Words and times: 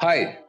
Hi, 0.00 0.40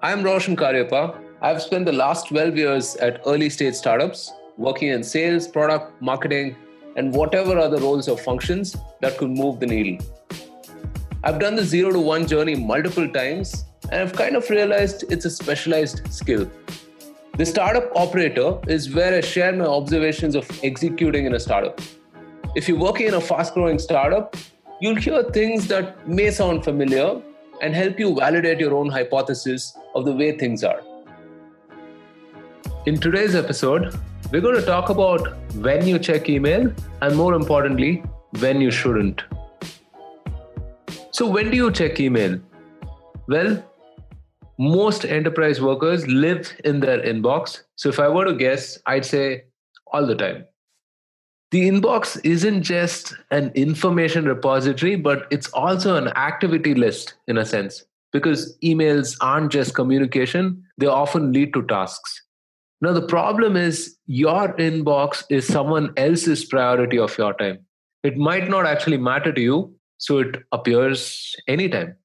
I'm 0.00 0.22
Roshan 0.22 0.56
Cariappa. 0.56 1.22
I've 1.42 1.60
spent 1.60 1.84
the 1.84 1.92
last 1.92 2.28
12 2.28 2.56
years 2.56 2.96
at 2.96 3.20
early 3.26 3.50
stage 3.50 3.74
startups 3.74 4.32
working 4.56 4.88
in 4.88 5.04
sales, 5.04 5.46
product, 5.46 6.00
marketing, 6.00 6.56
and 6.96 7.12
whatever 7.12 7.58
other 7.58 7.76
roles 7.76 8.08
or 8.08 8.16
functions 8.16 8.74
that 9.02 9.18
could 9.18 9.28
move 9.28 9.60
the 9.60 9.66
needle. 9.66 10.06
I've 11.22 11.38
done 11.38 11.56
the 11.56 11.62
zero 11.62 11.92
to 11.92 11.98
one 11.98 12.26
journey 12.26 12.54
multiple 12.54 13.06
times 13.06 13.66
and 13.92 14.00
I've 14.00 14.14
kind 14.14 14.34
of 14.34 14.48
realized 14.48 15.04
it's 15.10 15.26
a 15.26 15.30
specialized 15.30 16.10
skill. 16.10 16.50
The 17.36 17.44
startup 17.44 17.94
operator 17.94 18.58
is 18.66 18.94
where 18.94 19.12
I 19.12 19.20
share 19.20 19.52
my 19.52 19.66
observations 19.66 20.34
of 20.34 20.50
executing 20.64 21.26
in 21.26 21.34
a 21.34 21.38
startup. 21.38 21.82
If 22.54 22.66
you're 22.66 22.78
working 22.78 23.08
in 23.08 23.14
a 23.14 23.20
fast 23.20 23.52
growing 23.52 23.78
startup, 23.78 24.36
you'll 24.80 24.96
hear 24.96 25.22
things 25.22 25.68
that 25.68 26.08
may 26.08 26.30
sound 26.30 26.64
familiar 26.64 27.20
and 27.60 27.74
help 27.74 27.98
you 27.98 28.14
validate 28.14 28.60
your 28.60 28.74
own 28.74 28.88
hypothesis 28.88 29.76
of 29.94 30.04
the 30.04 30.12
way 30.12 30.36
things 30.36 30.64
are. 30.64 30.80
In 32.86 32.98
today's 32.98 33.34
episode, 33.34 33.98
we're 34.32 34.40
going 34.40 34.56
to 34.56 34.66
talk 34.66 34.90
about 34.90 35.36
when 35.56 35.86
you 35.86 35.98
check 35.98 36.28
email 36.28 36.72
and 37.02 37.16
more 37.16 37.34
importantly, 37.34 38.02
when 38.40 38.60
you 38.60 38.70
shouldn't. 38.70 39.22
So, 41.10 41.26
when 41.26 41.50
do 41.50 41.56
you 41.56 41.70
check 41.70 41.98
email? 41.98 42.38
Well, 43.28 43.64
most 44.58 45.04
enterprise 45.04 45.60
workers 45.60 46.06
live 46.06 46.52
in 46.64 46.80
their 46.80 47.00
inbox. 47.02 47.62
So, 47.76 47.88
if 47.88 47.98
I 47.98 48.08
were 48.08 48.24
to 48.24 48.34
guess, 48.34 48.78
I'd 48.86 49.04
say 49.04 49.44
all 49.92 50.06
the 50.06 50.14
time 50.14 50.44
the 51.56 51.70
inbox 51.70 52.20
isn't 52.22 52.64
just 52.64 53.14
an 53.30 53.50
information 53.54 54.26
repository, 54.26 54.94
but 54.94 55.26
it's 55.30 55.48
also 55.54 55.96
an 55.96 56.08
activity 56.08 56.74
list 56.74 57.14
in 57.28 57.38
a 57.38 57.46
sense, 57.46 57.82
because 58.12 58.58
emails 58.62 59.16
aren't 59.22 59.50
just 59.50 59.74
communication, 59.74 60.62
they 60.76 60.84
often 60.84 61.32
lead 61.32 61.54
to 61.54 61.62
tasks. 61.62 62.22
Now, 62.82 62.92
the 62.92 63.06
problem 63.06 63.56
is 63.56 63.96
your 64.04 64.52
inbox 64.58 65.24
is 65.30 65.46
someone 65.46 65.94
else's 65.96 66.44
priority 66.44 66.98
of 66.98 67.16
your 67.16 67.32
time. 67.32 67.60
It 68.02 68.18
might 68.18 68.50
not 68.50 68.66
actually 68.66 68.98
matter 68.98 69.32
to 69.32 69.40
you, 69.40 69.74
so 69.96 70.18
it 70.18 70.42
appears 70.52 71.34
anytime. 71.48 71.96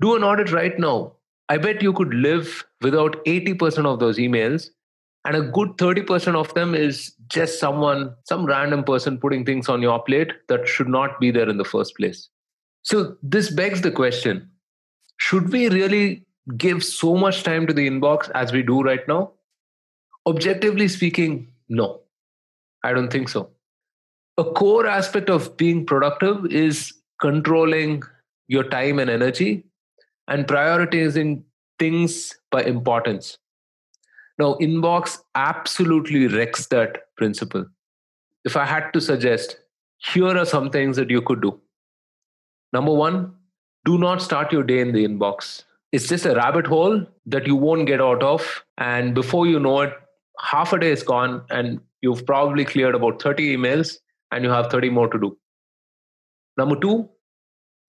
Do 0.00 0.14
an 0.14 0.22
audit 0.22 0.52
right 0.52 0.78
now. 0.78 1.14
I 1.48 1.58
bet 1.58 1.82
you 1.82 1.92
could 1.92 2.14
live 2.14 2.64
without 2.82 3.16
80% 3.24 3.84
of 3.84 3.98
those 3.98 4.16
emails 4.18 4.68
and 5.24 5.36
a 5.36 5.42
good 5.42 5.70
30% 5.78 6.34
of 6.34 6.52
them 6.54 6.74
is 6.74 7.14
just 7.28 7.58
someone 7.58 8.14
some 8.24 8.44
random 8.44 8.84
person 8.84 9.18
putting 9.18 9.44
things 9.44 9.68
on 9.68 9.80
your 9.80 10.02
plate 10.02 10.32
that 10.48 10.68
should 10.68 10.88
not 10.88 11.18
be 11.18 11.30
there 11.30 11.48
in 11.48 11.56
the 11.56 11.64
first 11.64 11.96
place. 11.96 12.28
So 12.82 13.16
this 13.22 13.50
begs 13.50 13.80
the 13.80 13.90
question 13.90 14.50
should 15.16 15.50
we 15.50 15.68
really 15.68 16.24
give 16.58 16.84
so 16.84 17.16
much 17.16 17.42
time 17.42 17.66
to 17.66 17.72
the 17.72 17.88
inbox 17.88 18.30
as 18.34 18.52
we 18.52 18.62
do 18.62 18.82
right 18.82 19.06
now? 19.08 19.32
Objectively 20.26 20.88
speaking 20.88 21.48
no. 21.68 22.00
I 22.82 22.92
don't 22.92 23.10
think 23.10 23.30
so. 23.30 23.50
A 24.36 24.44
core 24.44 24.86
aspect 24.86 25.30
of 25.30 25.56
being 25.56 25.86
productive 25.86 26.44
is 26.46 26.92
controlling 27.20 28.02
your 28.48 28.64
time 28.64 28.98
and 28.98 29.08
energy 29.08 29.64
and 30.28 30.46
prioritizing 30.46 31.42
things 31.78 32.36
by 32.50 32.62
importance 32.62 33.38
now, 34.38 34.54
Inbox 34.60 35.18
absolutely 35.36 36.26
wrecks 36.26 36.66
that 36.66 37.14
principle. 37.16 37.66
If 38.44 38.56
I 38.56 38.64
had 38.64 38.90
to 38.92 39.00
suggest, 39.00 39.58
here 39.98 40.36
are 40.36 40.44
some 40.44 40.70
things 40.70 40.96
that 40.96 41.08
you 41.08 41.22
could 41.22 41.40
do. 41.40 41.60
Number 42.72 42.92
one, 42.92 43.34
do 43.84 43.96
not 43.96 44.20
start 44.20 44.52
your 44.52 44.64
day 44.64 44.80
in 44.80 44.92
the 44.92 45.06
inbox. 45.06 45.62
It's 45.92 46.08
just 46.08 46.26
a 46.26 46.34
rabbit 46.34 46.66
hole 46.66 47.06
that 47.26 47.46
you 47.46 47.54
won't 47.54 47.86
get 47.86 48.00
out 48.00 48.22
of. 48.22 48.64
And 48.78 49.14
before 49.14 49.46
you 49.46 49.60
know 49.60 49.82
it, 49.82 49.92
half 50.40 50.72
a 50.72 50.80
day 50.80 50.90
is 50.90 51.04
gone, 51.04 51.42
and 51.50 51.80
you've 52.02 52.26
probably 52.26 52.64
cleared 52.64 52.96
about 52.96 53.22
30 53.22 53.56
emails, 53.56 53.98
and 54.32 54.42
you 54.42 54.50
have 54.50 54.70
30 54.70 54.90
more 54.90 55.08
to 55.08 55.18
do. 55.18 55.38
Number 56.58 56.74
two, 56.74 57.08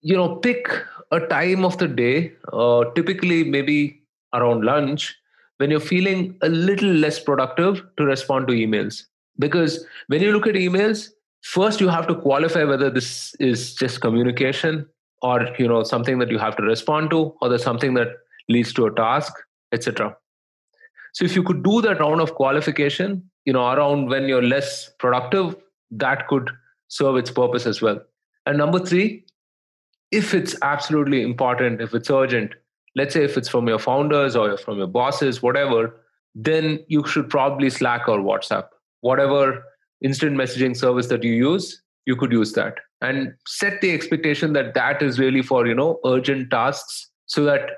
you 0.00 0.16
know, 0.16 0.36
pick 0.36 0.68
a 1.10 1.18
time 1.18 1.64
of 1.64 1.76
the 1.78 1.88
day, 1.88 2.32
uh, 2.52 2.84
typically 2.94 3.42
maybe 3.42 4.02
around 4.32 4.64
lunch, 4.64 5.16
when 5.58 5.70
you're 5.70 5.80
feeling 5.80 6.36
a 6.42 6.48
little 6.48 6.90
less 6.90 7.18
productive 7.18 7.82
to 7.96 8.04
respond 8.04 8.46
to 8.48 8.54
emails. 8.54 9.02
Because 9.38 9.84
when 10.08 10.22
you 10.22 10.32
look 10.32 10.46
at 10.46 10.54
emails, 10.54 11.10
first 11.42 11.80
you 11.80 11.88
have 11.88 12.06
to 12.08 12.14
qualify 12.14 12.64
whether 12.64 12.90
this 12.90 13.34
is 13.38 13.74
just 13.74 14.00
communication 14.00 14.86
or 15.22 15.48
you 15.58 15.68
know 15.68 15.82
something 15.82 16.18
that 16.18 16.30
you 16.30 16.38
have 16.38 16.56
to 16.56 16.62
respond 16.62 17.10
to 17.10 17.34
or 17.40 17.48
there's 17.48 17.62
something 17.62 17.94
that 17.94 18.08
leads 18.48 18.72
to 18.72 18.86
a 18.86 18.94
task 18.94 19.32
etc 19.72 20.14
so 21.12 21.24
if 21.24 21.36
you 21.36 21.42
could 21.42 21.62
do 21.62 21.80
that 21.80 22.00
round 22.00 22.20
of 22.20 22.34
qualification 22.34 23.22
you 23.44 23.52
know 23.52 23.70
around 23.70 24.08
when 24.08 24.28
you're 24.28 24.42
less 24.42 24.90
productive 24.98 25.56
that 25.90 26.26
could 26.28 26.50
serve 26.88 27.16
its 27.16 27.30
purpose 27.30 27.66
as 27.66 27.80
well 27.80 28.00
and 28.46 28.58
number 28.58 28.78
3 28.78 29.24
if 30.10 30.34
it's 30.34 30.56
absolutely 30.62 31.22
important 31.22 31.80
if 31.80 31.94
it's 31.94 32.10
urgent 32.10 32.54
let's 32.96 33.14
say 33.14 33.22
if 33.22 33.36
it's 33.36 33.48
from 33.48 33.68
your 33.68 33.78
founders 33.78 34.34
or 34.34 34.56
from 34.56 34.78
your 34.78 34.86
bosses, 34.88 35.42
whatever, 35.42 36.00
then 36.34 36.84
you 36.88 37.06
should 37.06 37.30
probably 37.30 37.70
Slack 37.70 38.08
or 38.08 38.18
WhatsApp. 38.18 38.66
Whatever 39.02 39.62
instant 40.02 40.36
messaging 40.36 40.76
service 40.76 41.06
that 41.08 41.22
you 41.22 41.32
use, 41.32 41.82
you 42.06 42.16
could 42.16 42.32
use 42.32 42.52
that. 42.54 42.78
And 43.02 43.34
set 43.46 43.80
the 43.82 43.92
expectation 43.92 44.54
that 44.54 44.74
that 44.74 45.02
is 45.02 45.18
really 45.18 45.42
for 45.42 45.66
you 45.66 45.74
know 45.74 46.00
urgent 46.04 46.50
tasks 46.50 47.10
so 47.26 47.44
that 47.44 47.70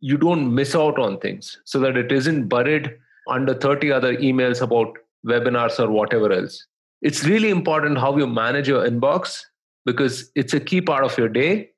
you 0.00 0.16
don't 0.16 0.54
miss 0.54 0.74
out 0.74 0.98
on 0.98 1.18
things 1.18 1.58
so 1.64 1.80
that 1.80 1.96
it 1.96 2.12
isn't 2.12 2.48
buried 2.48 2.94
under 3.28 3.54
30 3.54 3.90
other 3.90 4.16
emails 4.16 4.62
about 4.62 4.96
webinars 5.26 5.80
or 5.80 5.90
whatever 5.90 6.32
else. 6.32 6.64
It's 7.02 7.24
really 7.24 7.50
important 7.50 7.98
how 7.98 8.16
you 8.16 8.26
manage 8.26 8.68
your 8.68 8.88
inbox 8.88 9.42
because 9.84 10.30
it's 10.34 10.52
a 10.54 10.60
key 10.60 10.80
part 10.80 11.04
of 11.04 11.16
your 11.16 11.28
day. 11.28 11.70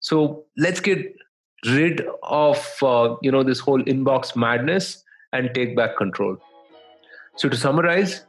So 0.00 0.44
let's 0.56 0.80
get 0.80 1.14
rid 1.66 2.06
of 2.22 2.58
uh, 2.82 3.16
you 3.22 3.30
know 3.30 3.42
this 3.42 3.60
whole 3.60 3.82
inbox 3.84 4.34
madness 4.36 5.04
and 5.32 5.54
take 5.54 5.76
back 5.76 5.96
control. 5.96 6.36
So 7.36 7.48
to 7.48 7.56
summarize 7.56 8.24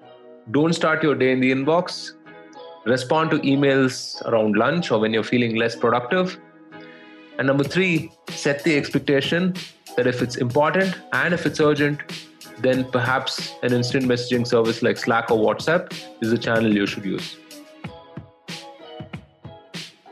don't 0.52 0.74
start 0.74 1.02
your 1.02 1.16
day 1.16 1.32
in 1.32 1.40
the 1.40 1.52
inbox. 1.52 2.12
Respond 2.86 3.32
to 3.32 3.40
emails 3.40 4.22
around 4.26 4.58
lunch 4.58 4.92
or 4.92 5.00
when 5.00 5.14
you're 5.14 5.24
feeling 5.24 5.56
less 5.56 5.76
productive. 5.76 6.38
And 7.38 7.48
number 7.48 7.64
3 7.64 8.12
set 8.30 8.64
the 8.64 8.76
expectation 8.76 9.56
that 9.96 10.06
if 10.06 10.22
it's 10.22 10.36
important 10.36 10.96
and 11.14 11.34
if 11.34 11.46
it's 11.46 11.60
urgent 11.62 12.02
then 12.60 12.84
perhaps 12.92 13.54
an 13.64 13.74
instant 13.74 14.06
messaging 14.06 14.46
service 14.46 14.84
like 14.84 14.98
slack 14.98 15.32
or 15.32 15.38
whatsapp 15.38 15.92
is 16.22 16.30
the 16.30 16.38
channel 16.38 16.72
you 16.72 16.86
should 16.86 17.06
use. 17.06 17.38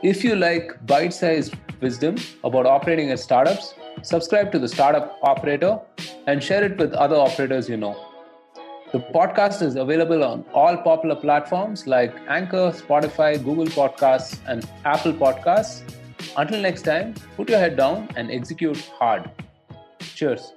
If 0.02 0.24
you 0.24 0.36
like 0.36 0.86
bite-sized 0.88 1.56
wisdom 1.81 2.16
about 2.44 2.66
operating 2.66 3.12
as 3.12 3.24
startups, 3.24 3.74
subscribe 4.02 4.52
to 4.52 4.59
the 4.59 4.68
Startup 4.68 5.18
Operator 5.24 5.80
and 6.28 6.44
share 6.44 6.64
it 6.64 6.78
with 6.78 6.94
other 6.94 7.16
operators 7.16 7.68
you 7.68 7.78
know. 7.78 7.96
The 8.92 9.00
podcast 9.00 9.62
is 9.62 9.75
available 9.75 10.24
on 10.24 10.44
all 10.53 10.78
popular 10.78 11.16
platforms 11.16 11.88
like 11.88 12.14
Anchor, 12.28 12.74
Spotify, 12.75 13.42
Google 13.42 13.68
Podcasts, 13.68 14.40
and 14.47 14.69
Apple 14.84 15.14
Podcasts. 15.14 15.81
Until 16.36 16.62
next 16.62 16.81
time, 16.84 17.14
put 17.38 17.50
your 17.50 17.59
head 17.59 17.78
down 17.78 18.09
and 18.16 18.30
execute 18.30 18.78
hard. 19.00 19.31
Cheers. 20.00 20.53